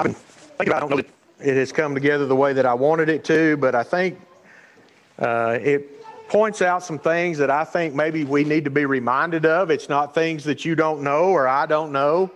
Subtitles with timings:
[0.00, 0.76] I've been thinking about.
[0.76, 1.04] I don't know
[1.42, 4.20] it has come together the way that I wanted it to, but I think
[5.18, 9.46] uh, it points out some things that I think maybe we need to be reminded
[9.46, 9.70] of.
[9.70, 12.30] It's not things that you don't know or I don't know.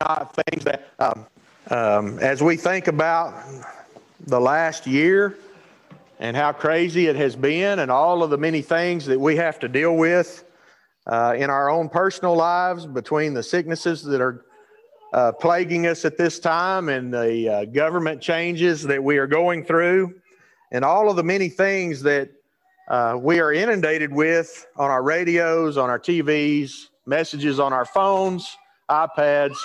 [0.00, 1.26] Not things that, um,
[1.70, 3.34] um, as we think about
[4.26, 5.38] the last year
[6.18, 9.58] and how crazy it has been, and all of the many things that we have
[9.60, 10.45] to deal with
[11.06, 14.44] uh, in our own personal lives, between the sicknesses that are
[15.12, 19.64] uh, plaguing us at this time and the uh, government changes that we are going
[19.64, 20.14] through,
[20.72, 22.30] and all of the many things that
[22.88, 28.56] uh, we are inundated with on our radios, on our TVs, messages on our phones,
[28.90, 29.56] iPads,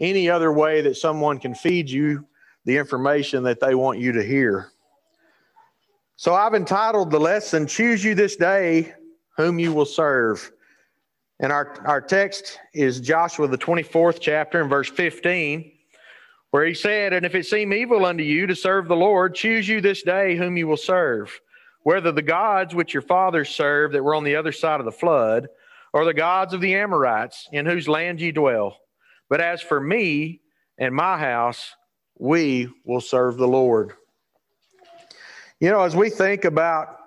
[0.00, 2.24] any other way that someone can feed you
[2.64, 4.70] the information that they want you to hear.
[6.16, 8.92] So I've entitled the lesson, Choose You This Day
[9.36, 10.50] Whom You Will Serve.
[11.40, 15.70] And our, our text is Joshua, the 24th chapter, and verse 15,
[16.50, 19.68] where he said, And if it seem evil unto you to serve the Lord, choose
[19.68, 21.40] you this day whom you will serve,
[21.84, 24.92] whether the gods which your fathers served that were on the other side of the
[24.92, 25.46] flood,
[25.92, 28.76] or the gods of the Amorites in whose land ye dwell.
[29.28, 30.40] But as for me
[30.76, 31.74] and my house,
[32.18, 33.92] we will serve the Lord.
[35.60, 36.97] You know, as we think about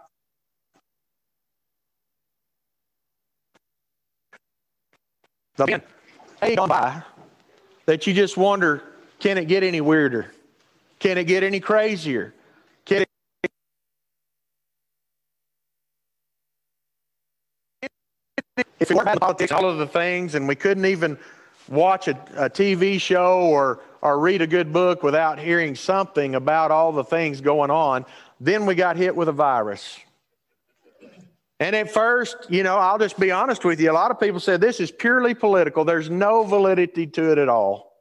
[5.56, 5.82] the
[6.42, 7.04] day gone by
[7.86, 8.84] that you just wonder,
[9.20, 10.34] can it get any weirder?
[11.00, 12.34] Can it get any crazier?
[12.86, 13.08] Can it
[18.80, 21.18] if it weren't about politics, all of the things, and we couldn't even
[21.68, 26.72] watch a, a, TV show or, or read a good book without hearing something about
[26.72, 28.06] all the things going on,
[28.40, 30.00] then we got hit with a virus.
[31.62, 33.92] And at first, you know, I'll just be honest with you.
[33.92, 35.86] A lot of people said this is purely political.
[35.86, 37.94] There's no validity to it at all.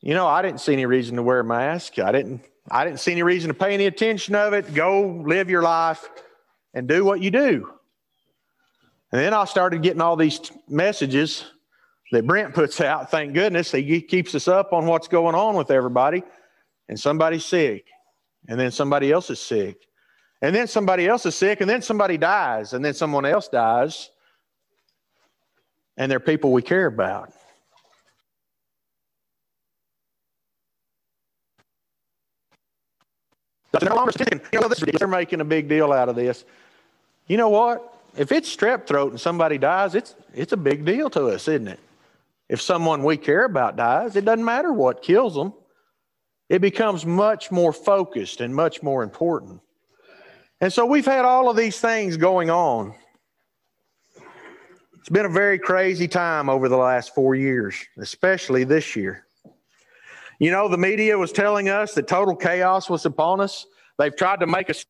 [0.00, 1.98] You know, I didn't see any reason to wear a mask.
[1.98, 4.72] I didn't I didn't see any reason to pay any attention of it.
[4.72, 6.08] Go live your life
[6.72, 7.70] and do what you do.
[9.12, 11.44] And then I started getting all these messages
[12.12, 13.10] that Brent puts out.
[13.10, 16.22] Thank goodness he keeps us up on what's going on with everybody.
[16.88, 17.84] And somebody's sick.
[18.48, 19.87] And then somebody else is sick
[20.40, 24.10] and then somebody else is sick, and then somebody dies, and then someone else dies,
[25.96, 27.32] and they're people we care about.
[33.72, 34.08] They're no
[34.52, 36.44] You know, they're making a big deal out of this.
[37.26, 37.94] You know what?
[38.16, 41.68] If it's strep throat and somebody dies, it's it's a big deal to us, isn't
[41.68, 41.80] it?
[42.48, 45.52] If someone we care about dies, it doesn't matter what kills them.
[46.48, 49.60] It becomes much more focused and much more important.
[50.60, 52.94] And so we've had all of these things going on.
[54.98, 59.24] It's been a very crazy time over the last four years, especially this year.
[60.38, 63.66] You know, the media was telling us that total chaos was upon us.
[63.98, 64.84] They've tried to make us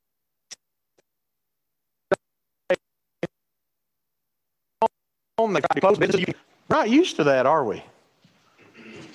[6.68, 7.82] not used to that, are we?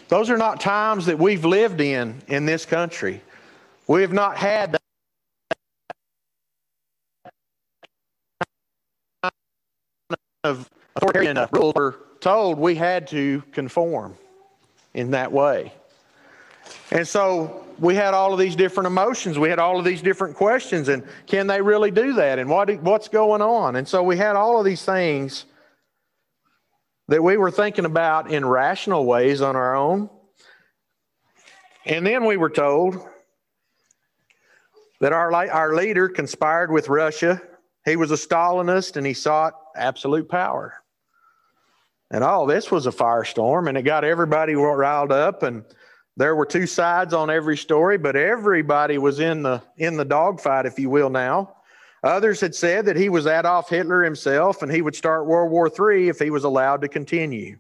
[0.08, 3.22] Those are not times that we've lived in in this country.
[3.88, 4.78] We have not had
[10.44, 14.16] of authoritarian uh, rule were told we had to conform
[14.94, 15.74] in that way.
[16.92, 19.40] And so we had all of these different emotions.
[19.40, 20.90] We had all of these different questions.
[20.90, 22.40] And can they really do that?
[22.40, 23.76] And what, what's going on?
[23.76, 25.46] And so we had all of these things
[27.08, 30.10] that we were thinking about in rational ways on our own.
[31.86, 32.98] And then we were told
[35.02, 37.42] that our, our leader conspired with Russia.
[37.86, 40.84] He was a Stalinist and he sought absolute power.
[42.12, 45.42] And all this was a firestorm, and it got everybody riled up.
[45.42, 45.64] And
[46.16, 50.68] there were two sides on every story, but everybody was in the in the dogfight,
[50.68, 51.10] if you will.
[51.10, 51.56] Now,
[52.04, 55.68] others had said that he was Adolf Hitler himself, and he would start World War
[55.68, 57.58] III if he was allowed to continue.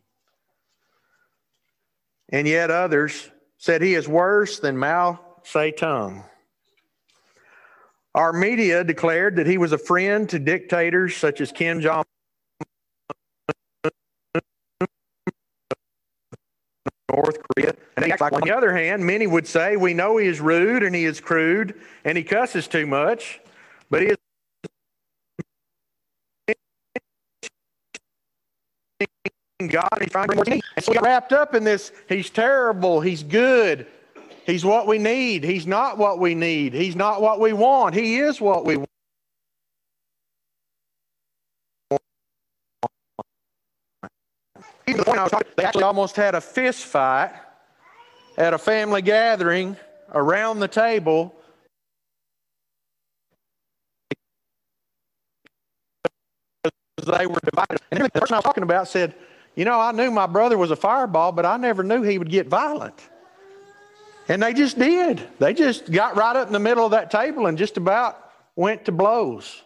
[2.30, 6.24] And yet others said he is worse than Mao Zedong.
[8.16, 12.04] Our media declared that he was a friend to dictators such as Kim Jong
[17.12, 17.74] North Korea.
[17.98, 21.06] And on the other hand, many would say we know he is rude and he
[21.06, 23.40] is crude and he cusses too much,
[23.90, 24.18] but he is
[29.68, 29.88] God.
[30.02, 31.92] He's trying to bring more And so we got wrapped up in this.
[32.10, 33.02] He's terrible.
[33.02, 33.88] He's good.
[34.46, 35.44] He's what we need.
[35.44, 36.74] He's not what we need.
[36.74, 37.96] He's not what we want.
[37.96, 38.90] He is what we want.
[45.56, 47.32] they actually almost had a fist fight
[48.38, 49.78] at a family gathering
[50.14, 51.34] around the table.
[56.98, 57.80] They were divided.
[57.92, 59.16] And the person I was talking about said,
[59.56, 62.30] You know, I knew my brother was a fireball, but I never knew he would
[62.30, 63.10] get violent.
[64.28, 65.22] And they just did.
[65.40, 68.18] They just got right up in the middle of that table and just about
[68.56, 69.62] went to blows.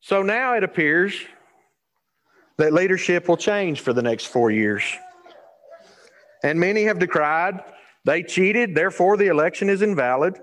[0.00, 1.14] So now it appears
[2.58, 4.84] that leadership will change for the next four years.
[6.42, 7.62] And many have decried
[8.04, 10.38] they cheated, therefore the election is invalid.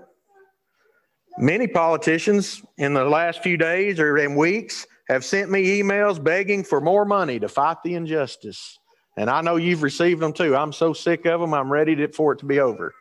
[1.38, 6.64] Many politicians in the last few days or in weeks have sent me emails begging
[6.64, 8.78] for more money to fight the injustice.
[9.16, 10.56] And I know you've received them too.
[10.56, 12.94] I'm so sick of them, I'm ready to, for it to be over.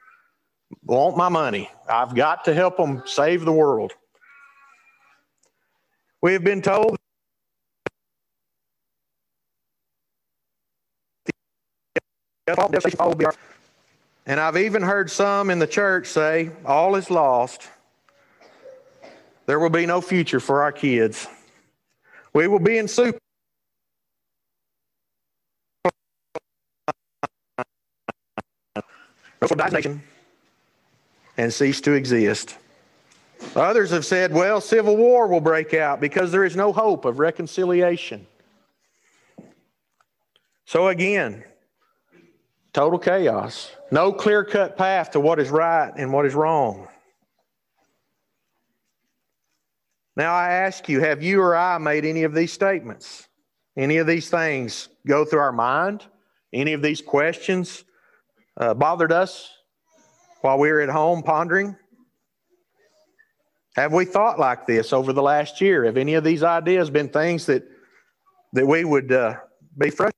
[0.84, 1.70] Want my money.
[1.90, 3.94] I've got to help them save the world.
[6.22, 6.98] We have been told
[14.26, 17.70] and I've even heard some in the church say, all is lost.
[19.46, 21.28] There will be no future for our kids.
[22.34, 23.18] We will be in soup.
[31.38, 32.58] And cease to exist.
[33.56, 37.20] Others have said, well, civil war will break out because there is no hope of
[37.20, 38.28] reconciliation.
[40.66, 41.44] So again,
[42.72, 43.72] total chaos.
[43.90, 46.88] No clear cut path to what is right and what is wrong.
[50.16, 53.28] Now I ask you, have you or I made any of these statements?
[53.76, 56.06] Any of these things go through our mind?
[56.54, 57.86] Any of these questions
[58.62, 59.50] uh, bothered us
[60.42, 61.76] while we were at home pondering?
[63.76, 65.86] Have we thought like this over the last year?
[65.86, 67.64] Have any of these ideas been things that
[68.54, 69.36] that we would uh,
[69.78, 70.16] be frustrated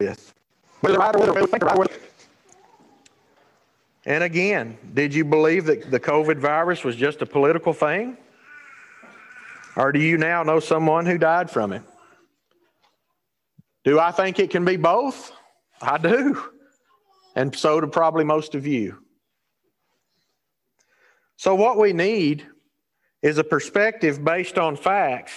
[0.00, 0.32] with?
[4.06, 8.16] And again, did you believe that the COVID virus was just a political thing?
[9.76, 11.82] Or do you now know someone who died from it?
[13.84, 15.32] Do I think it can be both?
[15.80, 16.50] I do
[17.34, 18.98] and so do probably most of you.
[21.36, 22.46] So, what we need
[23.22, 25.32] is a perspective based on facts.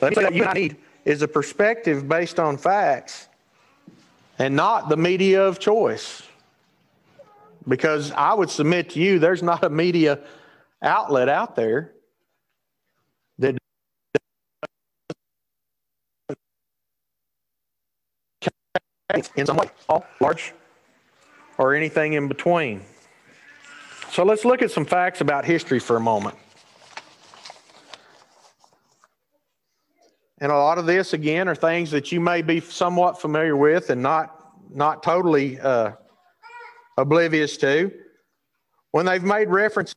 [0.00, 3.28] Let say that you need is a perspective based on facts
[4.38, 6.22] and not the media of choice.
[7.66, 10.20] Because I would submit to you, there's not a media
[10.82, 11.95] outlet out there
[19.14, 20.52] in some way, small, large,
[21.58, 22.82] or anything in between.
[24.10, 26.36] So let's look at some facts about history for a moment.
[30.38, 33.90] And a lot of this, again, are things that you may be somewhat familiar with
[33.90, 34.32] and not
[34.70, 35.92] not totally uh,
[36.98, 37.92] oblivious to.
[38.90, 39.94] When they've made reference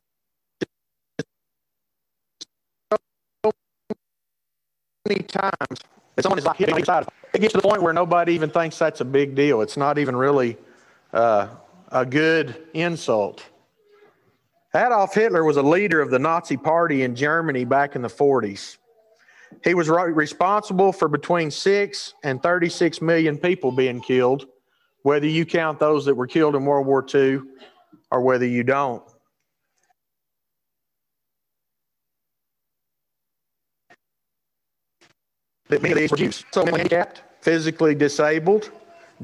[5.06, 5.80] many times
[6.22, 9.00] someone is like hitting side it gets to the point where nobody even thinks that's
[9.00, 9.60] a big deal.
[9.60, 10.56] It's not even really
[11.12, 11.48] uh,
[11.88, 13.44] a good insult.
[14.74, 18.76] Adolf Hitler was a leader of the Nazi Party in Germany back in the 40s.
[19.64, 24.46] He was responsible for between 6 and 36 million people being killed,
[25.02, 27.40] whether you count those that were killed in World War II
[28.12, 29.02] or whether you don't.
[35.70, 36.44] That many of these were Jews.
[36.52, 38.70] So handicapped, physically disabled,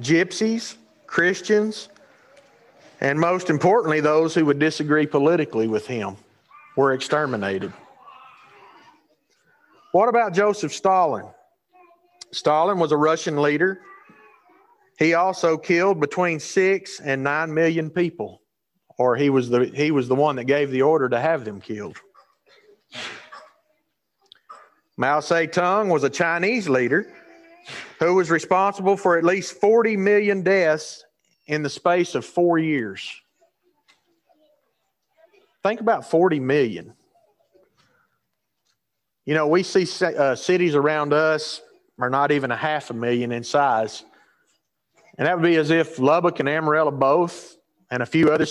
[0.00, 0.76] gypsies,
[1.06, 1.88] Christians,
[3.00, 6.16] and most importantly, those who would disagree politically with him
[6.76, 7.72] were exterminated.
[9.92, 11.26] What about Joseph Stalin?
[12.32, 13.80] Stalin was a Russian leader.
[14.98, 18.42] He also killed between six and nine million people,
[18.98, 21.60] or he was the he was the one that gave the order to have them
[21.60, 21.96] killed.
[24.96, 27.06] Mao Zedong was a Chinese leader
[27.98, 31.04] who was responsible for at least 40 million deaths
[31.46, 33.20] in the space of four years.
[35.62, 36.94] Think about 40 million.
[39.24, 41.60] You know, we see uh, cities around us
[41.98, 44.04] are not even a half a million in size.
[45.18, 47.56] And that would be as if Lubbock and Amarillo both,
[47.90, 48.46] and a few other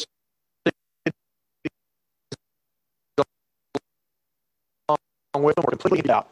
[5.44, 6.30] with them completely out.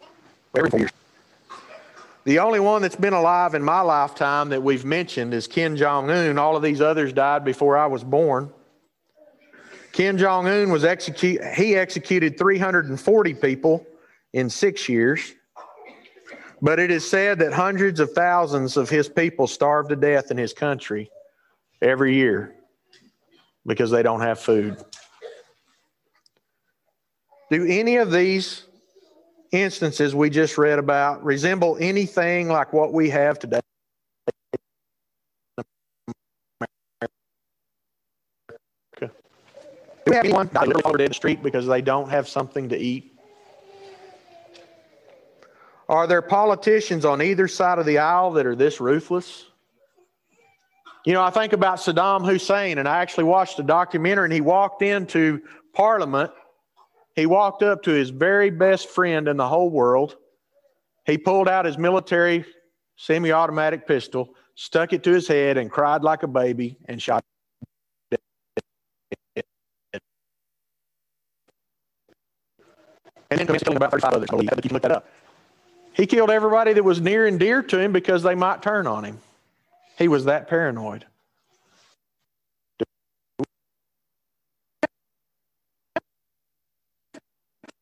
[2.26, 6.10] The only one that's been alive in my lifetime that we've mentioned is Kim Jong
[6.10, 6.38] Un.
[6.38, 8.50] All of these others died before I was born.
[9.92, 11.44] Kim Jong Un was execute.
[11.54, 13.86] He executed 340 people
[14.32, 15.34] in six years.
[16.62, 20.38] But it is said that hundreds of thousands of his people starve to death in
[20.38, 21.12] his country
[21.82, 22.56] every year
[23.66, 24.78] because they don't have food.
[27.52, 28.64] Do any of these
[29.54, 33.62] instances we just read about resemble anything like what we have today?
[39.00, 39.10] Do
[40.08, 43.14] we have anyone dead in the street because they don't have something to eat?
[45.88, 49.46] Are there politicians on either side of the aisle that are this ruthless?
[51.06, 54.42] You know, I think about Saddam Hussein, and I actually watched a documentary, and he
[54.42, 55.42] walked into
[55.74, 56.32] Parliament.
[57.16, 60.18] He walked up to his very best friend in the whole world.
[61.06, 62.46] He pulled out his military
[62.96, 67.24] semi automatic pistol, stuck it to his head, and cried like a baby and shot.
[73.30, 74.30] And then killing about 35 others.
[74.32, 75.08] You can look that up.
[75.94, 79.04] He killed everybody that was near and dear to him because they might turn on
[79.04, 79.20] him.
[79.98, 81.06] He was that paranoid.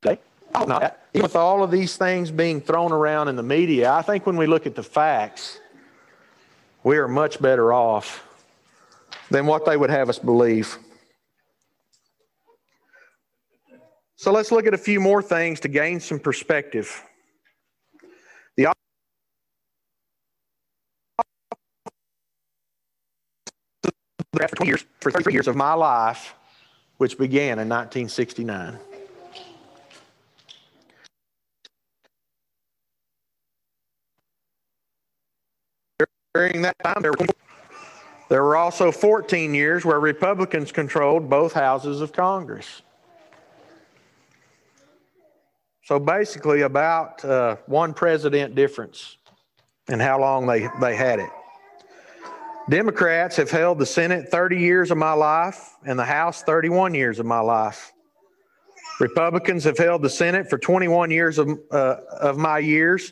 [0.06, 0.18] Oh,
[0.56, 1.00] Oh, not.
[1.14, 4.38] Even with all of these things being thrown around in the media, I think when
[4.38, 5.60] we look at the facts,
[6.84, 8.28] we are much better off
[9.30, 10.78] than what they would have us believe.
[14.16, 17.04] So let's look at a few more things to gain some perspective.
[18.56, 18.72] The
[24.42, 26.36] after 20 years, for 33 years of my life,
[26.98, 28.80] which began in 1969.
[36.34, 37.26] During that time, there were,
[38.30, 42.84] there were also 14 years where Republicans controlled both houses of Congress.
[45.84, 49.18] So basically, about uh, one president difference
[49.90, 51.30] in how long they, they had it.
[52.70, 57.20] Democrats have held the Senate 30 years of my life and the House 31 years
[57.20, 57.92] of my life.
[59.02, 63.12] Republicans have held the Senate for 21 years of, uh, of my years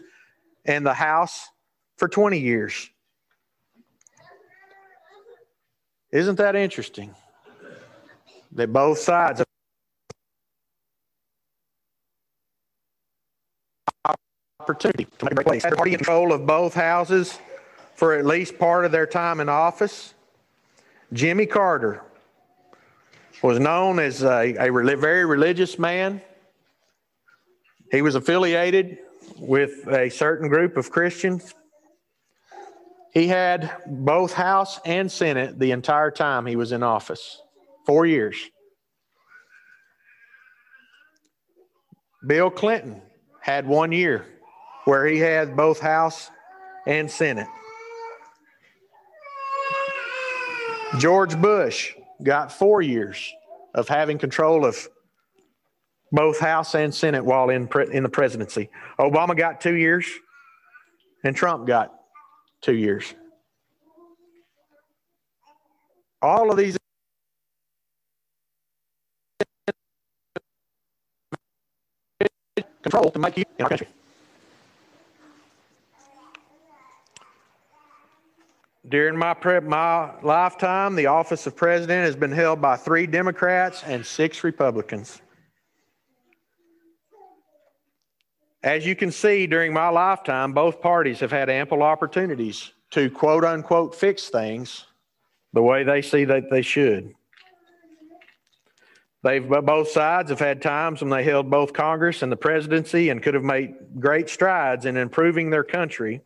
[0.64, 1.50] and the House
[1.98, 2.90] for 20 years.
[6.12, 7.14] Isn't that interesting?
[8.54, 9.44] That both sides
[14.60, 15.64] opportunity to make a place.
[15.64, 17.40] Party control of both houses
[17.96, 20.14] for at least part of their time in office.
[21.14, 22.02] Jimmy Carter
[23.42, 26.22] was known as a, a very religious man.
[27.92, 29.00] He was affiliated
[29.38, 31.54] with a certain group of Christians.
[33.14, 37.42] He had both House and Senate the entire time he was in office
[37.86, 38.38] four years.
[42.26, 43.02] Bill Clinton
[43.42, 44.26] had one year
[44.86, 46.30] where he had both House
[46.86, 47.48] and Senate.
[50.98, 53.32] George Bush got four years
[53.74, 54.88] of having control of
[56.12, 58.70] both House and Senate while in, pre- in the presidency.
[59.00, 60.08] Obama got two years,
[61.24, 61.99] and Trump got
[62.62, 63.14] two years.
[66.22, 66.78] All of these
[72.82, 73.88] control to make you in our country.
[78.88, 83.84] During my, pre- my lifetime, the office of president has been held by three Democrats
[83.86, 85.22] and six Republicans.
[88.62, 93.46] As you can see, during my lifetime, both parties have had ample opportunities to quote
[93.46, 94.86] unquote fix things
[95.54, 97.14] the way they see that they should.
[99.24, 103.22] They've both sides have had times when they held both Congress and the presidency and
[103.22, 106.22] could have made great strides in improving their country.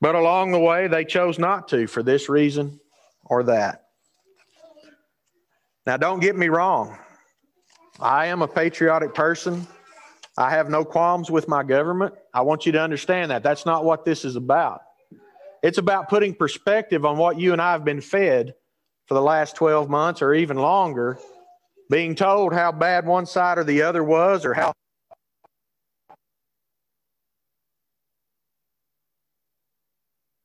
[0.00, 2.78] But along the way, they chose not to for this reason
[3.24, 3.86] or that.
[5.84, 6.96] Now, don't get me wrong.
[7.98, 9.66] I am a patriotic person.
[10.38, 12.14] I have no qualms with my government.
[12.34, 13.42] I want you to understand that.
[13.42, 14.82] That's not what this is about.
[15.62, 18.54] It's about putting perspective on what you and I have been fed
[19.06, 21.18] for the last 12 months or even longer,
[21.90, 24.72] being told how bad one side or the other was or how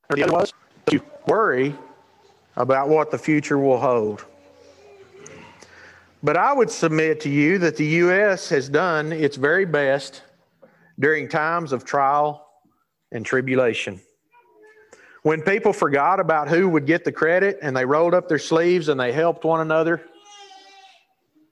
[0.09, 0.53] the other was
[0.87, 1.75] to worry
[2.55, 4.25] about what the future will hold.
[6.23, 8.49] But I would submit to you that the U.S.
[8.49, 10.21] has done its very best
[10.99, 12.47] during times of trial
[13.11, 13.99] and tribulation.
[15.23, 18.89] When people forgot about who would get the credit and they rolled up their sleeves
[18.89, 20.03] and they helped one another,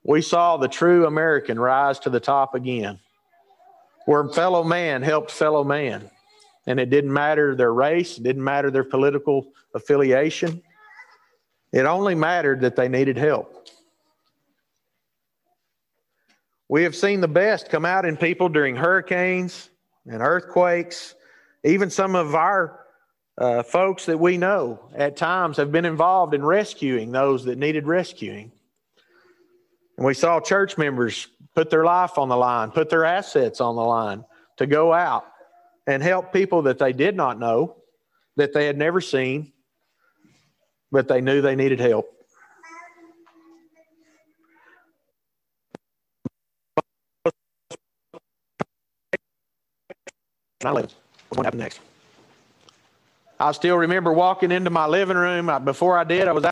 [0.03, 2.99] we saw the true American rise to the top again,
[4.05, 6.09] where fellow man helped fellow man.
[6.65, 10.61] And it didn't matter their race, it didn't matter their political affiliation.
[11.71, 13.67] It only mattered that they needed help.
[16.69, 19.71] We have seen the best come out in people during hurricanes
[20.05, 21.15] and earthquakes.
[21.63, 22.85] Even some of our
[23.39, 27.87] uh, folks that we know at times have been involved in rescuing those that needed
[27.87, 28.51] rescuing.
[29.97, 33.75] And we saw church members put their life on the line, put their assets on
[33.75, 34.23] the line
[34.57, 35.25] to go out
[35.87, 37.77] and help people that they did not know,
[38.35, 39.53] that they had never seen,
[40.91, 42.13] but they knew they needed help.
[50.61, 50.87] What's going
[51.37, 51.79] to happen next?
[53.39, 55.49] I still remember walking into my living room.
[55.63, 56.51] Before I did, I was out.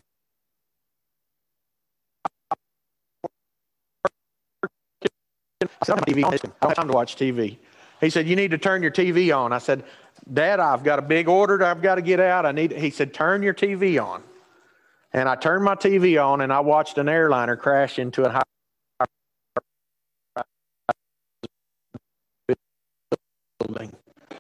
[5.62, 6.34] I said, TV on.
[6.34, 7.58] I don't have time to watch TV.
[8.00, 9.52] He said, You need to turn your TV on.
[9.52, 9.84] I said,
[10.32, 12.46] Dad, I've got a big order I've got to get out.
[12.46, 14.24] I need he said, Turn your TV on.
[15.12, 18.44] And I turned my TV on and I watched an airliner crash into a high
[23.60, 23.97] building.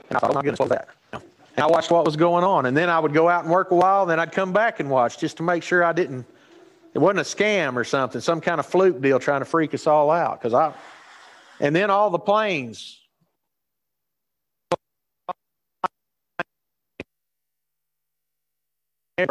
[0.10, 0.90] And I thought, oh my goodness, what's that?
[1.14, 2.68] And I watched what was going on.
[2.68, 4.90] And then I would go out and work a while, then I'd come back and
[4.90, 6.26] watch just to make sure I didn't,
[6.94, 9.88] it wasn't a scam or something, some kind of fluke deal trying to freak us
[9.88, 10.40] all out.
[10.40, 10.74] Because I,
[11.60, 13.00] and then all the planes.
[19.18, 19.28] And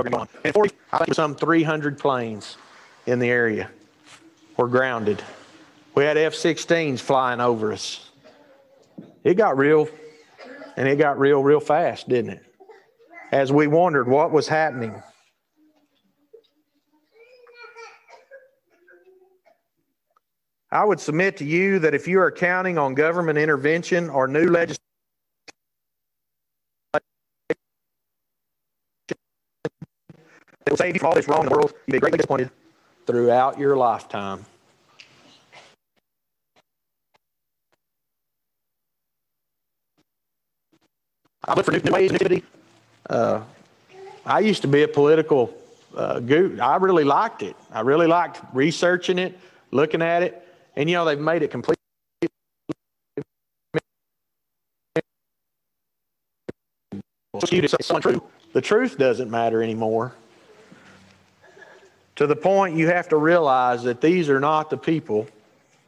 [0.53, 2.57] 40, I think some 300 planes
[3.07, 3.71] in the area
[4.57, 5.23] were grounded.
[5.95, 8.11] We had F 16s flying over us.
[9.23, 9.89] It got real
[10.77, 12.43] and it got real, real fast, didn't it?
[13.33, 15.03] As we wondered what was happening.
[20.71, 24.51] I would submit to you that if you are counting on government intervention or new
[24.51, 24.83] legislation,
[26.93, 27.03] that
[30.69, 32.51] will save you from all this wrong in the world, you'll be greatly disappointed
[33.07, 34.45] throughout your lifetime.
[41.47, 42.43] I look for new, ways, new
[43.09, 43.43] uh,
[44.25, 45.55] I used to be a political
[45.95, 46.21] uh.
[46.61, 47.55] I really liked it.
[47.71, 49.39] I really liked researching it,
[49.71, 51.77] looking at it, and you know they've made it completely.
[58.53, 60.15] The truth doesn't matter anymore.
[62.17, 65.29] To the point you have to realize that these are not the people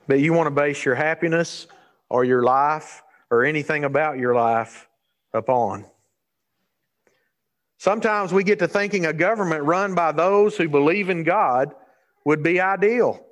[0.06, 1.66] that you want to base your happiness
[2.10, 4.87] or your life or anything about your life
[5.32, 5.86] upon.
[7.78, 11.74] Sometimes we get to thinking a government run by those who believe in God
[12.24, 13.24] would be ideal.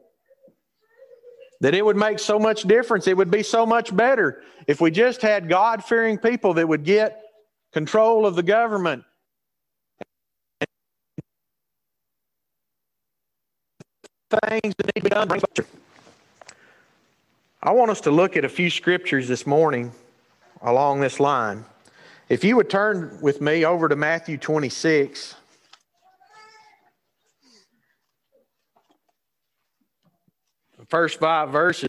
[1.60, 3.06] That it would make so much difference.
[3.06, 6.84] It would be so much better if we just had God fearing people that would
[6.84, 7.20] get
[7.72, 9.04] control of the government.
[14.30, 15.28] Things that need to be done.
[17.62, 19.92] I want us to look at a few scriptures this morning
[20.62, 21.64] along this line.
[22.28, 25.36] If you would turn with me over to Matthew 26.
[30.78, 31.88] The first five verses.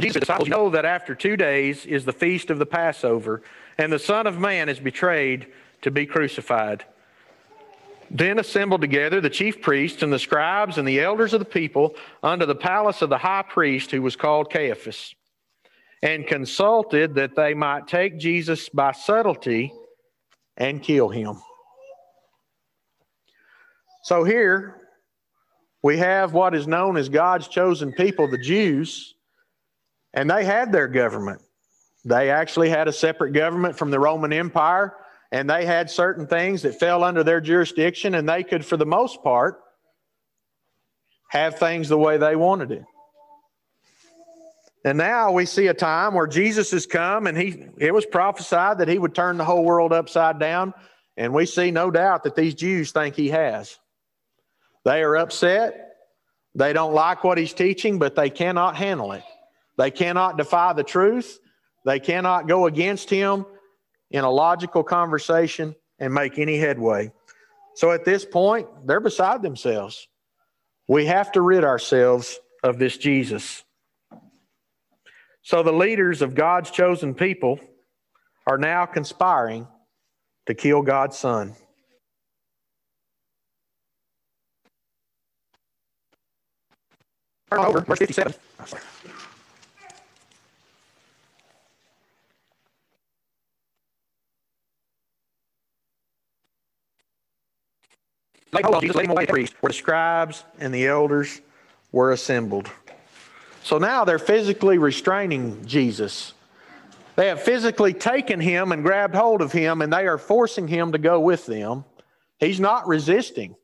[0.00, 3.42] Jesus' disciples know that after two days is the feast of the Passover,
[3.78, 5.48] and the Son of Man is betrayed
[5.82, 6.84] to be crucified.
[8.14, 11.94] Then assembled together the chief priests and the scribes and the elders of the people
[12.22, 15.14] unto the palace of the high priest, who was called Caiaphas,
[16.02, 19.72] and consulted that they might take Jesus by subtlety
[20.58, 21.40] and kill him.
[24.02, 24.76] So here
[25.82, 29.14] we have what is known as God's chosen people, the Jews,
[30.12, 31.40] and they had their government.
[32.04, 34.94] They actually had a separate government from the Roman Empire
[35.32, 38.86] and they had certain things that fell under their jurisdiction, and they could, for the
[38.86, 39.58] most part,
[41.30, 42.84] have things the way they wanted it.
[44.84, 48.78] And now we see a time where Jesus has come, and he it was prophesied
[48.78, 50.74] that he would turn the whole world upside down,
[51.16, 53.78] and we see no doubt that these Jews think he has.
[54.84, 55.96] They are upset.
[56.54, 59.22] They don't like what he's teaching, but they cannot handle it.
[59.78, 61.38] They cannot defy the truth.
[61.86, 63.46] They cannot go against him
[64.12, 67.10] in a logical conversation and make any headway.
[67.74, 70.06] So at this point, they're beside themselves.
[70.86, 73.64] We have to rid ourselves of this Jesus.
[75.42, 77.58] So the leaders of God's chosen people
[78.46, 79.66] are now conspiring
[80.46, 81.54] to kill God's son.
[87.50, 88.34] Turn over, verse 57.
[98.52, 101.40] Like, Jesus, led him away to priest, where the scribes and the elders
[101.90, 102.70] were assembled.
[103.62, 106.34] So now they're physically restraining Jesus.
[107.16, 110.92] They have physically taken him and grabbed hold of him, and they are forcing him
[110.92, 111.84] to go with them.
[112.38, 113.54] He's not resisting,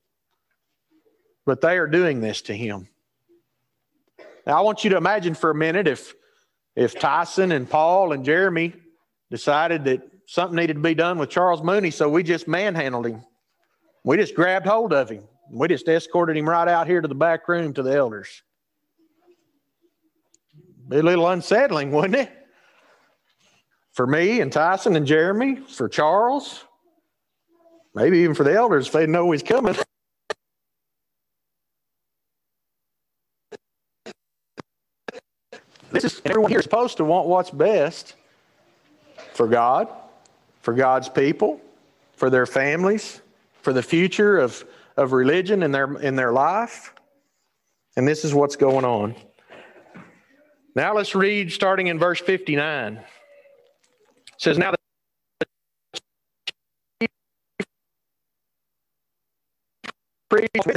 [1.45, 2.89] but they are doing this to him.
[4.47, 6.15] Now, I want you to imagine for a minute if,
[6.77, 8.73] if Tyson and Paul and Jeremy
[9.31, 13.25] decided that something needed to be done with Charles Mooney, so we just manhandled him.
[14.05, 15.25] We just grabbed hold of him.
[15.51, 18.43] We just escorted him right out here to the back room to the elders.
[20.89, 22.33] Be a little unsettling, wouldn't it?
[23.93, 26.65] For me and Tyson and Jeremy, for Charles,
[27.95, 29.75] maybe even for the elders if they know he's coming.
[35.91, 38.15] This is everyone here is supposed to want what's best
[39.33, 39.89] for God,
[40.61, 41.63] for God's people,
[42.15, 43.23] for their families,
[43.63, 44.65] for the future of,
[44.97, 46.95] of religion in their in their life.
[47.97, 49.15] And this is what's going on.
[50.75, 52.97] Now let's read starting in verse 59.
[52.97, 53.05] It
[54.37, 54.77] says, Now the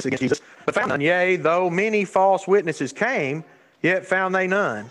[0.05, 1.01] against Jesus, but found none.
[1.01, 3.43] Yea, though many false witnesses came,
[3.83, 4.89] yet found they none.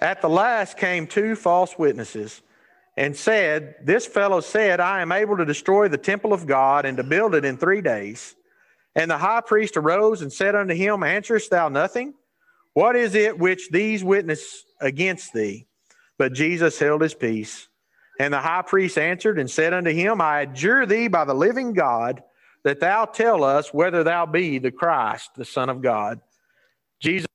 [0.00, 2.42] At the last came two false witnesses
[2.96, 6.96] and said, This fellow said, I am able to destroy the temple of God and
[6.96, 8.34] to build it in three days.
[8.94, 12.14] And the high priest arose and said unto him, Answerest thou nothing?
[12.74, 15.66] What is it which these witness against thee?
[16.18, 17.68] But Jesus held his peace.
[18.18, 21.72] And the high priest answered and said unto him, I adjure thee by the living
[21.72, 22.22] God
[22.64, 26.20] that thou tell us whether thou be the Christ, the Son of God.
[27.00, 27.26] Jesus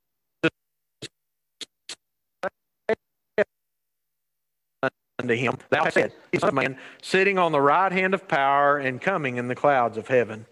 [5.20, 9.02] unto him, Thou said, Son of Man, sitting on the right hand of power and
[9.02, 10.46] coming in the clouds of heaven.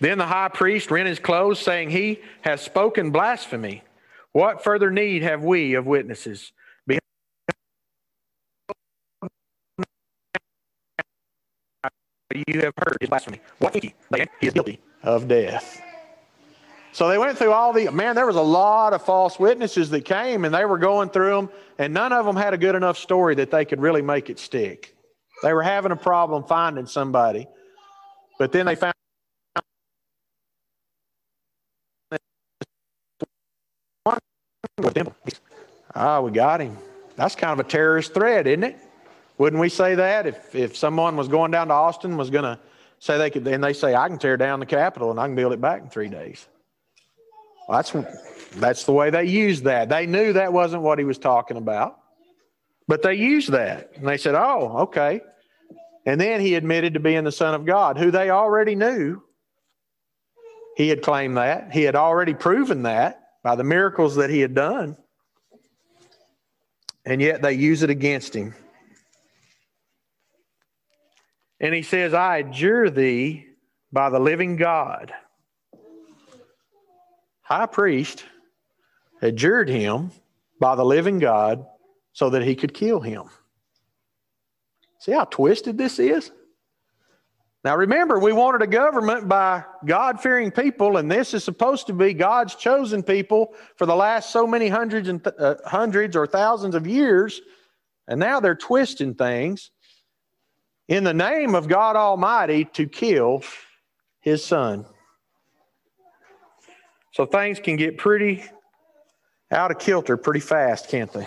[0.00, 3.82] Then the high priest rent his clothes, saying, He has spoken blasphemy.
[4.32, 6.52] What further need have we of witnesses?
[12.46, 13.40] You have heard his blasphemy.
[13.58, 13.94] What think ye?
[14.40, 15.80] He is guilty of death.
[16.98, 20.04] So they went through all the, man, there was a lot of false witnesses that
[20.04, 22.98] came and they were going through them, and none of them had a good enough
[22.98, 24.96] story that they could really make it stick.
[25.44, 27.46] They were having a problem finding somebody.
[28.36, 28.94] But then they found
[35.94, 36.76] Ah, we got him.
[37.14, 38.76] That's kind of a terrorist threat, isn't it?
[39.38, 42.58] Wouldn't we say that if, if someone was going down to Austin was going to
[42.98, 45.36] say they could, and they say, I can tear down the Capitol and I can
[45.36, 46.48] build it back in three days.
[47.68, 47.92] Well, that's,
[48.56, 49.90] that's the way they used that.
[49.90, 51.98] They knew that wasn't what he was talking about,
[52.86, 53.90] but they used that.
[53.96, 55.20] And they said, oh, okay.
[56.06, 59.22] And then he admitted to being the Son of God, who they already knew.
[60.76, 61.72] He had claimed that.
[61.72, 64.96] He had already proven that by the miracles that he had done.
[67.04, 68.54] And yet they use it against him.
[71.60, 73.46] And he says, I adjure thee
[73.92, 75.12] by the living God.
[77.48, 78.26] High priest
[79.22, 80.10] adjured him
[80.60, 81.64] by the living God
[82.12, 83.30] so that he could kill him.
[84.98, 86.30] See how twisted this is?
[87.64, 91.94] Now, remember, we wanted a government by God fearing people, and this is supposed to
[91.94, 96.26] be God's chosen people for the last so many hundreds and th- uh, hundreds or
[96.26, 97.40] thousands of years.
[98.06, 99.70] And now they're twisting things
[100.86, 103.42] in the name of God Almighty to kill
[104.20, 104.84] his son.
[107.18, 108.44] So things can get pretty
[109.50, 111.26] out of kilter pretty fast, can't they?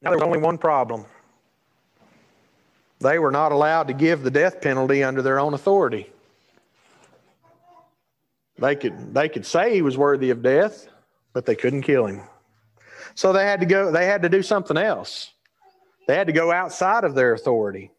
[0.00, 1.04] Now, there was only one problem.
[3.00, 6.10] They were not allowed to give the death penalty under their own authority.
[8.58, 10.88] They could, they could say he was worthy of death,
[11.34, 12.22] but they couldn't kill him.
[13.20, 15.34] So they had to go, they had to do something else.
[16.08, 17.90] They had to go outside of their authority.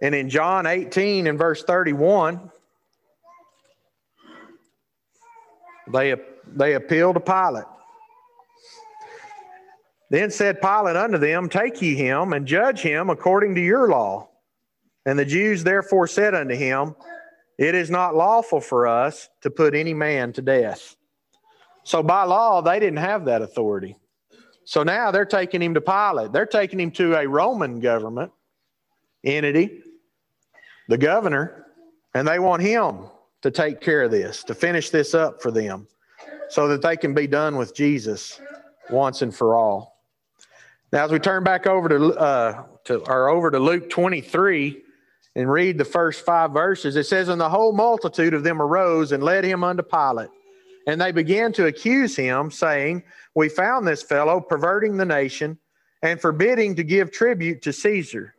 [0.00, 2.50] And in John 18 and verse 31,
[5.92, 6.14] they,
[6.56, 7.66] they appealed to Pilate.
[10.08, 14.30] Then said Pilate unto them, Take ye him and judge him according to your law.
[15.04, 16.94] And the Jews therefore said unto him,
[17.58, 20.96] It is not lawful for us to put any man to death.
[21.84, 23.96] So by law, they didn't have that authority.
[24.64, 26.32] So now they're taking him to Pilate.
[26.32, 28.32] They're taking him to a Roman government
[29.22, 29.82] entity,
[30.88, 31.66] the governor,
[32.14, 33.06] and they want him
[33.42, 35.86] to take care of this, to finish this up for them,
[36.48, 38.40] so that they can be done with Jesus
[38.90, 40.02] once and for all.
[40.92, 44.82] Now, as we turn back over to, uh, to or over to Luke 23
[45.36, 49.12] and read the first five verses, it says, And the whole multitude of them arose
[49.12, 50.30] and led him unto Pilate.
[50.86, 53.02] And they began to accuse him, saying,
[53.34, 55.58] We found this fellow perverting the nation
[56.02, 58.34] and forbidding to give tribute to Caesar,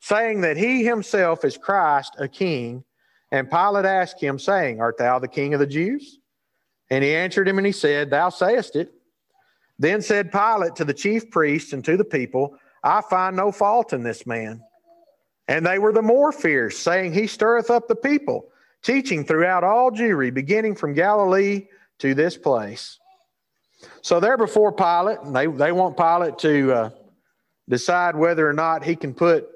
[0.00, 2.84] saying that he himself is Christ, a king.
[3.30, 6.18] And Pilate asked him, saying, Art thou the king of the Jews?
[6.90, 8.92] And he answered him and he said, Thou sayest it.
[9.78, 13.92] Then said Pilate to the chief priests and to the people, I find no fault
[13.92, 14.60] in this man.
[15.48, 18.48] And they were the more fierce, saying, He stirreth up the people,
[18.82, 21.66] teaching throughout all Jewry, beginning from Galilee
[22.00, 22.98] to this place.
[24.02, 26.90] So they're before Pilate, and they, they want Pilate to uh,
[27.68, 29.48] decide whether or not he can put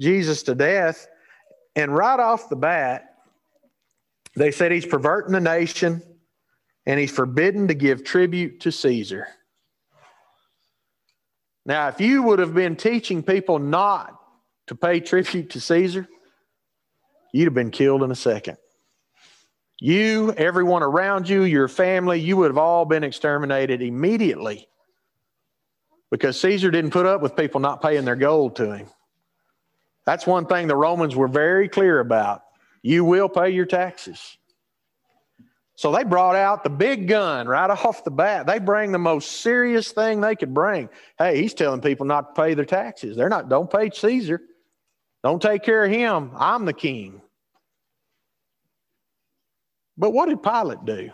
[0.00, 1.06] Jesus to death.
[1.74, 3.04] And right off the bat,
[4.34, 6.02] they said he's perverting the nation
[6.84, 9.26] and he's forbidden to give tribute to Caesar.
[11.64, 14.16] Now, if you would have been teaching people not
[14.68, 16.06] to pay tribute to Caesar,
[17.32, 18.56] you'd have been killed in a second.
[19.78, 24.68] You, everyone around you, your family, you would have all been exterminated immediately
[26.10, 28.86] because Caesar didn't put up with people not paying their gold to him.
[30.06, 32.42] That's one thing the Romans were very clear about.
[32.82, 34.38] You will pay your taxes.
[35.74, 38.46] So they brought out the big gun right off the bat.
[38.46, 40.88] They bring the most serious thing they could bring.
[41.18, 43.14] Hey, he's telling people not to pay their taxes.
[43.14, 44.40] They're not, don't pay Caesar.
[45.22, 46.30] Don't take care of him.
[46.34, 47.20] I'm the king.
[49.98, 51.10] But what did Pilate do?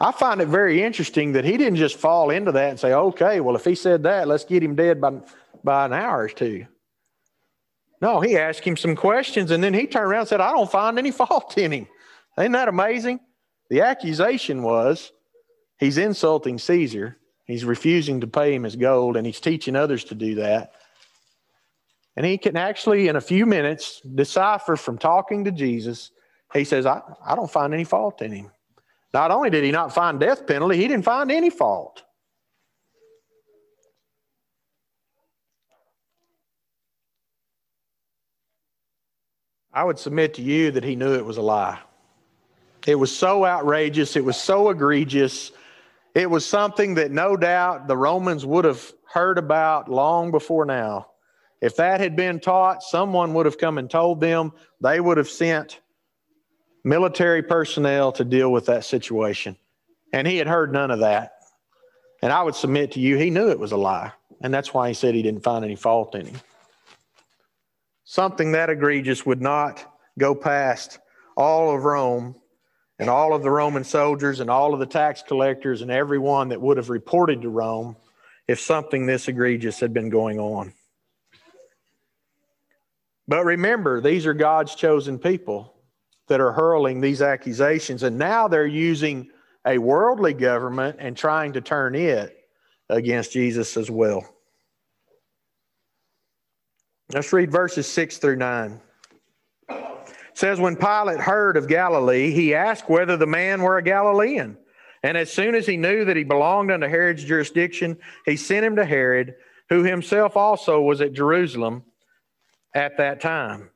[0.00, 3.40] I find it very interesting that he didn't just fall into that and say, okay,
[3.40, 5.20] well, if he said that, let's get him dead by,
[5.62, 6.66] by an hour or two.
[8.00, 10.70] No, he asked him some questions and then he turned around and said, I don't
[10.70, 11.86] find any fault in him.
[12.38, 13.20] Ain't that amazing?
[13.70, 15.12] The accusation was
[15.78, 20.16] he's insulting Caesar, he's refusing to pay him his gold, and he's teaching others to
[20.16, 20.72] do that.
[22.16, 26.10] And he can actually, in a few minutes, decipher from talking to Jesus
[26.52, 28.50] he says, I, I don't find any fault in him.
[29.14, 32.02] Not only did he not find death penalty, he didn't find any fault.
[39.74, 41.78] I would submit to you that he knew it was a lie.
[42.86, 45.52] It was so outrageous, it was so egregious.
[46.14, 51.08] It was something that no doubt the Romans would have heard about long before now.
[51.62, 54.52] If that had been taught, someone would have come and told them.
[54.82, 55.80] They would have sent
[56.84, 59.56] military personnel to deal with that situation.
[60.12, 61.38] And he had heard none of that.
[62.22, 64.12] And I would submit to you, he knew it was a lie.
[64.42, 66.40] And that's why he said he didn't find any fault in him.
[68.04, 70.98] Something that egregious would not go past
[71.36, 72.34] all of Rome
[72.98, 76.60] and all of the Roman soldiers and all of the tax collectors and everyone that
[76.60, 77.96] would have reported to Rome
[78.46, 80.72] if something this egregious had been going on.
[83.26, 85.74] But remember, these are God's chosen people
[86.28, 88.02] that are hurling these accusations.
[88.02, 89.30] And now they're using
[89.66, 92.36] a worldly government and trying to turn it
[92.88, 94.24] against Jesus as well.
[97.12, 98.80] Let's read verses 6 through 9.
[99.68, 99.78] It
[100.34, 104.56] says, When Pilate heard of Galilee, he asked whether the man were a Galilean.
[105.02, 108.76] And as soon as he knew that he belonged unto Herod's jurisdiction, he sent him
[108.76, 109.34] to Herod,
[109.68, 111.82] who himself also was at Jerusalem
[112.74, 113.70] at that time.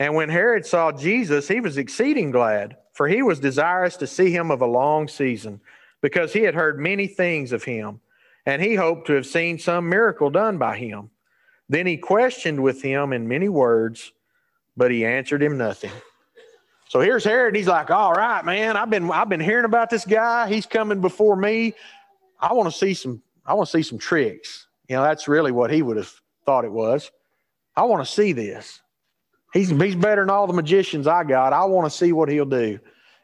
[0.00, 4.30] And when Herod saw Jesus, he was exceeding glad, for he was desirous to see
[4.30, 5.60] him of a long season,
[6.00, 8.00] because he had heard many things of him,
[8.46, 11.10] and he hoped to have seen some miracle done by him.
[11.68, 14.12] Then he questioned with him in many words,
[14.74, 15.92] but he answered him nothing.
[16.88, 20.06] So here's Herod, he's like, All right, man, I've been I've been hearing about this
[20.06, 20.48] guy.
[20.48, 21.74] He's coming before me.
[22.40, 24.66] I want to see some, I want to see some tricks.
[24.88, 26.12] You know, that's really what he would have
[26.46, 27.12] thought it was.
[27.76, 28.80] I want to see this.
[29.52, 31.52] He's, he's better than all the magicians I got.
[31.52, 32.78] I want to see what he'll do.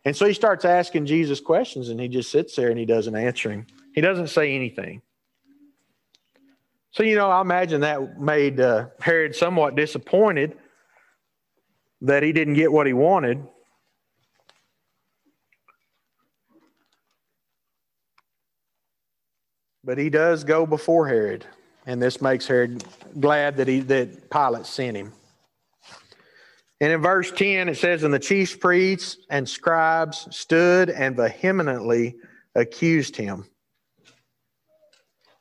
[0.04, 3.14] And so he starts asking Jesus questions, and he just sits there and he doesn't
[3.14, 3.66] answer him.
[3.94, 5.02] He doesn't say anything.
[6.92, 10.56] So, you know, I imagine that made uh, Herod somewhat disappointed
[12.02, 13.46] that he didn't get what he wanted.
[19.86, 21.46] but he does go before Herod,
[21.86, 22.84] and this makes Herod
[23.20, 25.12] glad that he that Pilate sent him.
[26.80, 32.16] And in verse 10, it says, And the chief priests and scribes stood and vehemently
[32.54, 33.46] accused him.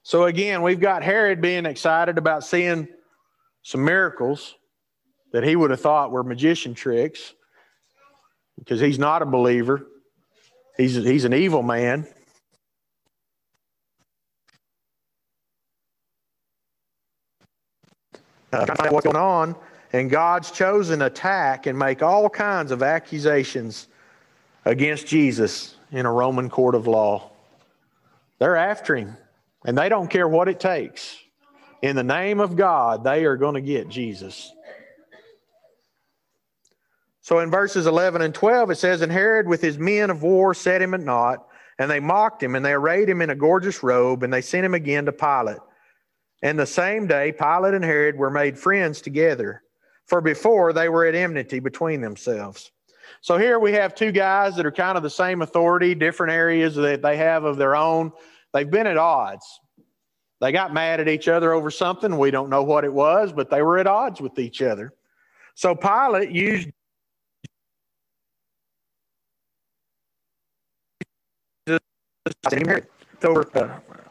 [0.03, 2.87] So again, we've got Herod being excited about seeing
[3.63, 4.55] some miracles
[5.33, 7.33] that he would have thought were magician tricks
[8.57, 9.85] because he's not a believer.
[10.77, 12.07] He's, he's an evil man.
[18.53, 19.55] Uh, what's going on?
[19.93, 23.87] And God's chosen attack and make all kinds of accusations
[24.65, 27.31] against Jesus in a Roman court of law.
[28.39, 29.15] They're after him,
[29.63, 31.17] and they don't care what it takes.
[31.81, 34.51] In the name of God, they are going to get Jesus.
[37.21, 40.53] So in verses 11 and 12, it says, And Herod with his men of war
[40.53, 41.47] set him at naught,
[41.79, 44.65] and they mocked him, and they arrayed him in a gorgeous robe, and they sent
[44.65, 45.57] him again to Pilate.
[46.43, 49.63] And the same day, Pilate and Herod were made friends together,
[50.07, 52.71] for before they were at enmity between themselves.
[53.21, 56.75] So here we have two guys that are kind of the same authority, different areas
[56.75, 58.11] that they have of their own.
[58.53, 59.45] They've been at odds.
[60.41, 62.17] They got mad at each other over something.
[62.17, 64.93] We don't know what it was, but they were at odds with each other.
[65.55, 66.69] So Pilate used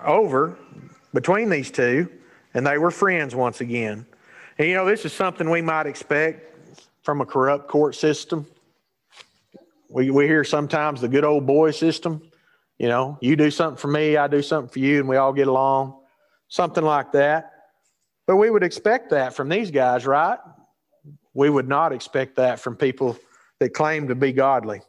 [0.00, 0.56] over,
[1.12, 2.10] between these two,
[2.54, 4.06] and they were friends once again.
[4.56, 8.46] And you know, this is something we might expect from a corrupt court system.
[9.90, 12.22] We, we hear sometimes the good old boy system.
[12.78, 15.32] You know, you do something for me, I do something for you, and we all
[15.32, 15.98] get along.
[16.48, 17.50] Something like that.
[18.26, 20.38] But we would expect that from these guys, right?
[21.34, 23.18] We would not expect that from people
[23.58, 24.82] that claim to be godly.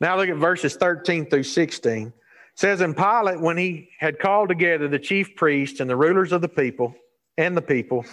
[0.00, 2.08] Now look at verses 13 through 16.
[2.08, 2.12] It
[2.56, 6.42] says, And Pilate, when he had called together the chief priests and the rulers of
[6.42, 6.94] the people
[7.38, 8.04] and the people,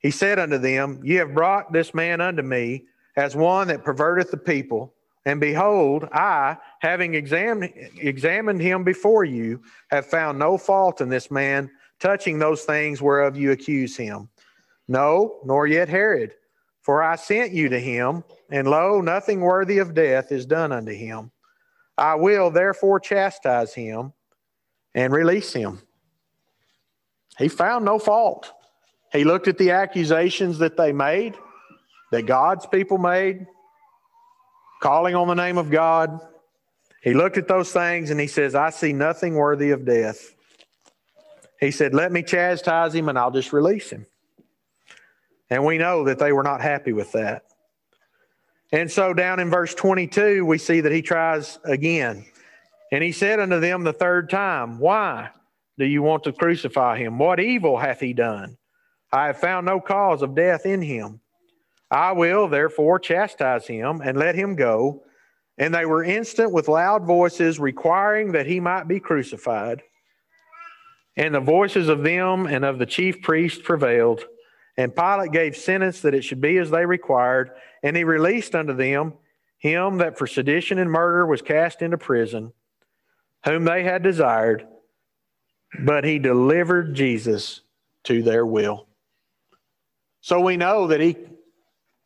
[0.00, 2.84] he said unto them, Ye have brought this man unto me
[3.16, 4.94] as one that perverteth the people.
[5.24, 11.30] And behold, I, having examined, examined him before you, have found no fault in this
[11.30, 14.28] man touching those things whereof you accuse him.
[14.88, 16.34] No, nor yet Herod.
[16.80, 20.92] For I sent you to him, and lo, nothing worthy of death is done unto
[20.92, 21.30] him.
[21.96, 24.12] I will therefore chastise him
[24.96, 25.80] and release him.
[27.38, 28.52] He found no fault.
[29.12, 31.34] He looked at the accusations that they made,
[32.10, 33.46] that God's people made,
[34.80, 36.18] calling on the name of God.
[37.02, 40.34] He looked at those things and he says, I see nothing worthy of death.
[41.60, 44.06] He said, Let me chastise him and I'll just release him.
[45.50, 47.44] And we know that they were not happy with that.
[48.72, 52.24] And so down in verse 22, we see that he tries again.
[52.90, 55.28] And he said unto them the third time, Why
[55.78, 57.18] do you want to crucify him?
[57.18, 58.56] What evil hath he done?
[59.12, 61.20] I have found no cause of death in him.
[61.90, 65.02] I will therefore chastise him and let him go.
[65.58, 69.82] And they were instant with loud voices, requiring that he might be crucified.
[71.14, 74.24] And the voices of them and of the chief priests prevailed.
[74.78, 77.50] And Pilate gave sentence that it should be as they required.
[77.82, 79.12] And he released unto them
[79.58, 82.52] him that for sedition and murder was cast into prison,
[83.44, 84.66] whom they had desired.
[85.84, 87.60] But he delivered Jesus
[88.04, 88.88] to their will.
[90.22, 91.16] So we know that he,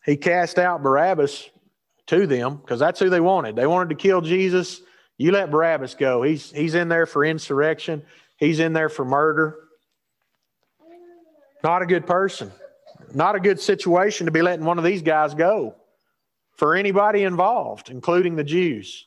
[0.04, 1.48] he cast out Barabbas
[2.06, 3.56] to them because that's who they wanted.
[3.56, 4.80] They wanted to kill Jesus.
[5.18, 6.22] You let Barabbas go.
[6.22, 8.02] He's, he's in there for insurrection,
[8.38, 9.56] he's in there for murder.
[11.62, 12.50] Not a good person.
[13.14, 15.74] Not a good situation to be letting one of these guys go
[16.52, 19.06] for anybody involved, including the Jews.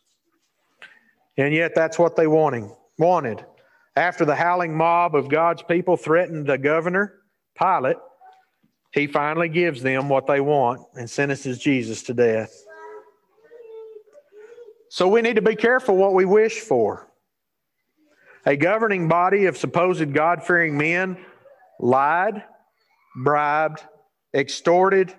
[1.37, 3.43] And yet that's what they wanting, wanted.
[3.95, 7.15] After the howling mob of God's people threatened the governor,
[7.57, 7.97] Pilate,
[8.91, 12.51] he finally gives them what they want and sentences Jesus to death.
[14.89, 17.07] So we need to be careful what we wish for.
[18.45, 21.17] A governing body of supposed God fearing men
[21.79, 22.43] lied,
[23.15, 23.83] bribed,
[24.33, 25.13] extorted,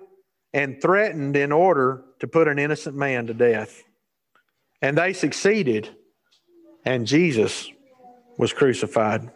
[0.53, 3.85] and threatened in order to put an innocent man to death.
[4.83, 5.89] And they succeeded,
[6.85, 7.71] and Jesus
[8.37, 9.31] was crucified.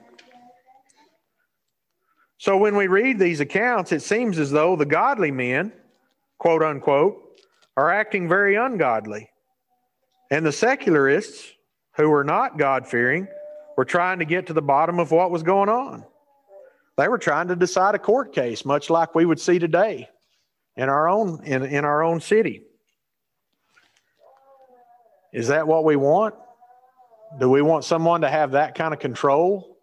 [2.44, 5.72] So when we read these accounts, it seems as though the godly men,
[6.36, 7.40] quote unquote,
[7.74, 9.30] are acting very ungodly.
[10.30, 11.54] And the secularists,
[11.96, 13.28] who were not God fearing,
[13.78, 16.04] were trying to get to the bottom of what was going on.
[16.98, 20.10] They were trying to decide a court case, much like we would see today
[20.76, 22.60] in our own in, in our own city.
[25.32, 26.34] Is that what we want?
[27.40, 29.73] Do we want someone to have that kind of control?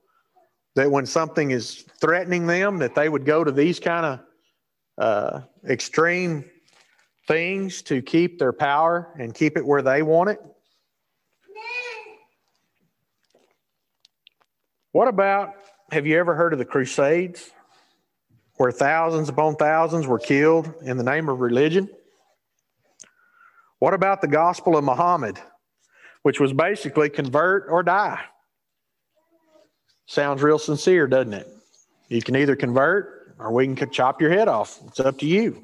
[0.75, 4.19] That when something is threatening them, that they would go to these kind of
[4.97, 6.45] uh, extreme
[7.27, 10.39] things to keep their power and keep it where they want it?
[14.93, 15.53] What about
[15.91, 17.51] have you ever heard of the Crusades,
[18.55, 21.89] where thousands upon thousands were killed in the name of religion?
[23.79, 25.39] What about the gospel of Muhammad,
[26.23, 28.19] which was basically convert or die?
[30.11, 31.47] Sounds real sincere, doesn't it?
[32.09, 34.77] You can either convert or we can chop your head off.
[34.87, 35.63] It's up to you.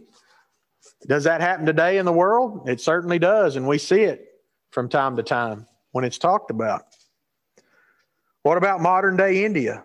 [1.05, 2.69] Does that happen today in the world?
[2.69, 4.25] It certainly does, and we see it
[4.71, 6.83] from time to time when it's talked about.
[8.43, 9.83] What about modern day India?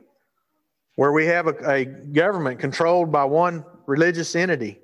[0.96, 4.78] where we have a, a government controlled by one religious entity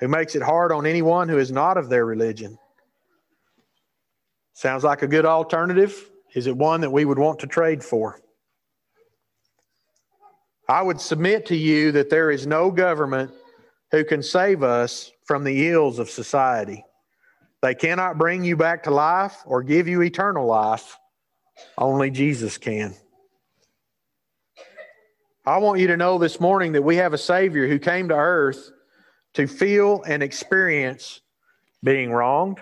[0.00, 2.58] who makes it hard on anyone who is not of their religion.
[4.54, 6.10] Sounds like a good alternative.
[6.34, 8.21] Is it one that we would want to trade for?
[10.72, 13.30] I would submit to you that there is no government
[13.90, 16.82] who can save us from the ills of society.
[17.60, 20.96] They cannot bring you back to life or give you eternal life.
[21.76, 22.94] Only Jesus can.
[25.44, 28.14] I want you to know this morning that we have a Savior who came to
[28.14, 28.70] earth
[29.34, 31.20] to feel and experience
[31.84, 32.60] being wronged,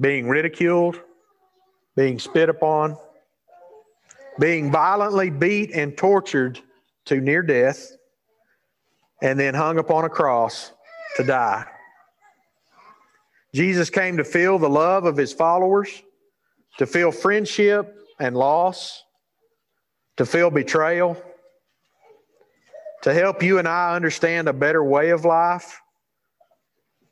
[0.00, 0.98] being ridiculed,
[1.94, 2.96] being spit upon,
[4.40, 6.58] being violently beat and tortured
[7.06, 7.92] to near death,
[9.22, 10.72] and then hung upon a cross
[11.16, 11.64] to die.
[13.54, 16.02] Jesus came to feel the love of his followers,
[16.78, 19.04] to feel friendship and loss,
[20.16, 21.22] to feel betrayal
[23.02, 25.80] to help you and I understand a better way of life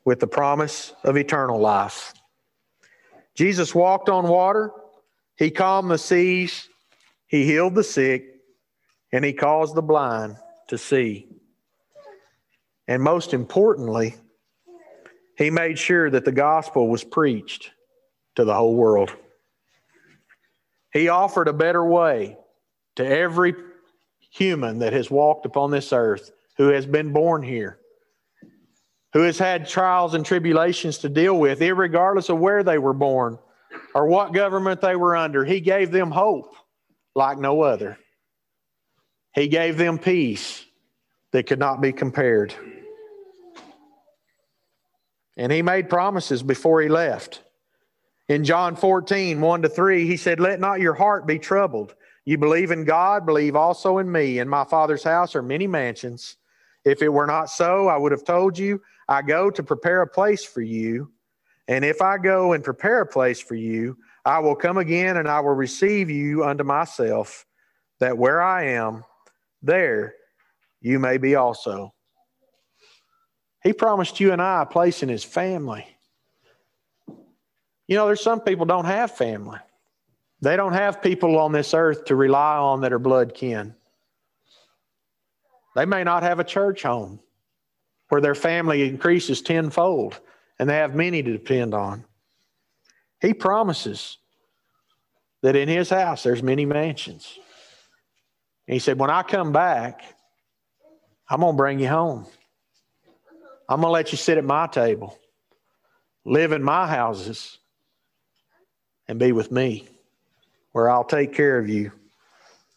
[0.03, 2.13] with the promise of eternal life.
[3.35, 4.71] Jesus walked on water,
[5.35, 6.67] he calmed the seas,
[7.27, 8.30] he healed the sick,
[9.11, 10.37] and he caused the blind
[10.67, 11.27] to see.
[12.87, 14.15] And most importantly,
[15.37, 17.71] he made sure that the gospel was preached
[18.35, 19.15] to the whole world.
[20.93, 22.37] He offered a better way
[22.97, 23.55] to every
[24.31, 27.79] human that has walked upon this earth, who has been born here,
[29.13, 33.37] who has had trials and tribulations to deal with, regardless of where they were born
[33.93, 35.43] or what government they were under.
[35.43, 36.55] He gave them hope
[37.15, 37.97] like no other.
[39.33, 40.65] He gave them peace
[41.31, 42.53] that could not be compared.
[45.37, 47.41] And he made promises before he left.
[48.27, 51.95] In John 14, 1 to 3, he said, Let not your heart be troubled.
[52.25, 54.39] You believe in God, believe also in me.
[54.39, 56.37] In my Father's house are many mansions.
[56.85, 60.07] If it were not so, I would have told you, I go to prepare a
[60.07, 61.11] place for you.
[61.67, 65.27] And if I go and prepare a place for you, I will come again and
[65.27, 67.45] I will receive you unto myself,
[67.99, 69.03] that where I am,
[69.61, 70.15] there
[70.81, 71.93] you may be also.
[73.63, 75.85] He promised you and I a place in his family.
[77.87, 79.59] You know, there's some people don't have family.
[80.41, 83.75] They don't have people on this earth to rely on that are blood kin.
[85.75, 87.19] They may not have a church home
[88.09, 90.19] where their family increases tenfold
[90.59, 92.03] and they have many to depend on.
[93.21, 94.17] He promises
[95.43, 97.37] that in his house there's many mansions.
[98.71, 100.01] And he said, When I come back,
[101.29, 102.25] I'm going to bring you home.
[103.67, 105.19] I'm going to let you sit at my table,
[106.23, 107.57] live in my houses,
[109.09, 109.89] and be with me
[110.71, 111.91] where I'll take care of you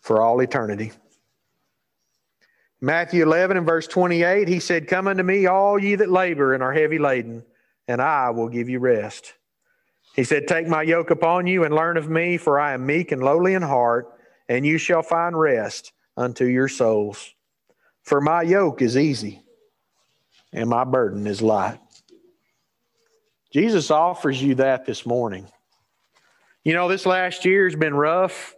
[0.01, 0.90] for all eternity.
[2.80, 6.62] Matthew 11 and verse 28, he said, Come unto me, all ye that labor and
[6.64, 7.45] are heavy laden,
[7.86, 9.34] and I will give you rest.
[10.16, 13.12] He said, Take my yoke upon you and learn of me, for I am meek
[13.12, 14.11] and lowly in heart,
[14.49, 17.34] and you shall find rest unto your souls.
[18.03, 19.42] For my yoke is easy,
[20.53, 21.80] and my burden is light.
[23.51, 25.47] Jesus offers you that this morning.
[26.64, 28.55] You know, this last year has been rough.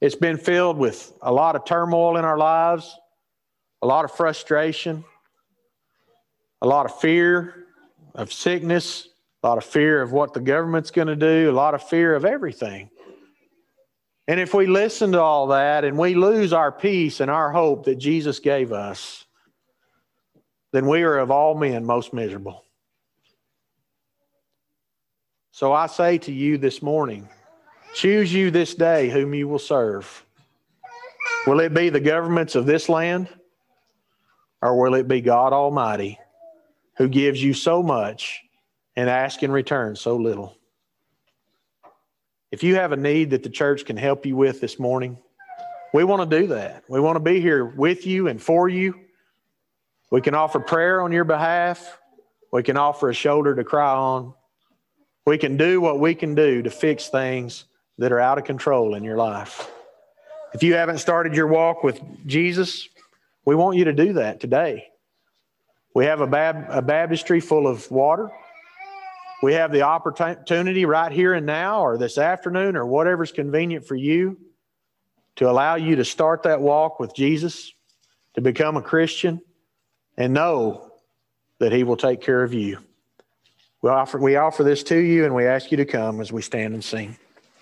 [0.00, 2.96] It's been filled with a lot of turmoil in our lives,
[3.82, 5.04] a lot of frustration,
[6.60, 7.66] a lot of fear
[8.14, 9.08] of sickness,
[9.42, 12.14] a lot of fear of what the government's going to do, a lot of fear
[12.14, 12.88] of everything.
[14.28, 17.84] And if we listen to all that and we lose our peace and our hope
[17.86, 19.24] that Jesus gave us,
[20.72, 22.64] then we are of all men most miserable.
[25.50, 27.28] So I say to you this morning
[27.94, 30.24] choose you this day whom you will serve.
[31.46, 33.28] Will it be the governments of this land
[34.62, 36.18] or will it be God Almighty
[36.96, 38.40] who gives you so much
[38.96, 40.56] and asks in return so little?
[42.52, 45.18] If you have a need that the church can help you with this morning,
[45.94, 46.84] we want to do that.
[46.86, 48.94] We want to be here with you and for you.
[50.10, 51.98] We can offer prayer on your behalf.
[52.52, 54.34] We can offer a shoulder to cry on.
[55.24, 57.64] We can do what we can do to fix things
[57.96, 59.70] that are out of control in your life.
[60.52, 62.88] If you haven't started your walk with Jesus,
[63.46, 64.88] we want you to do that today.
[65.94, 68.30] We have a, bab- a baptistry full of water.
[69.42, 73.96] We have the opportunity right here and now, or this afternoon, or whatever's convenient for
[73.96, 74.38] you,
[75.36, 77.72] to allow you to start that walk with Jesus,
[78.34, 79.40] to become a Christian,
[80.16, 80.92] and know
[81.58, 82.78] that He will take care of you.
[83.82, 86.40] We offer, we offer this to you, and we ask you to come as we
[86.40, 87.18] stand and sing.